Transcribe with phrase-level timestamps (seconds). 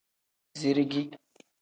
[0.59, 1.01] Zirigi.